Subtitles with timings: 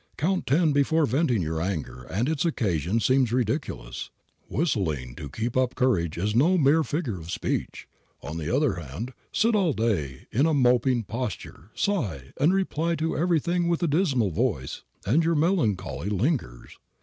[0.17, 4.09] Count ten before venting your anger and its occasion seems ridiculous.
[4.49, 7.87] Whistling to keep up courage is no mere figure of speech.
[8.23, 13.15] On the other hand, sit all day in a moping posture, sigh, and reply to
[13.15, 16.79] everything with a dismal voice, and your melancholy lingers.